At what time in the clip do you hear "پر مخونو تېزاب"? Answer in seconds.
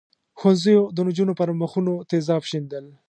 1.39-2.43